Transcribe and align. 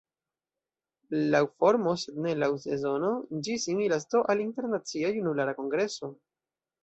Laŭ 1.35 1.41
formo, 1.63 1.91
sed 2.03 2.17
ne 2.27 2.31
laŭ 2.45 2.47
sezono, 2.63 3.11
ĝi 3.47 3.59
similas 3.67 4.09
do 4.15 4.23
al 4.35 4.41
Internacia 4.47 5.15
Junulara 5.19 5.55
Kongreso. 5.61 6.11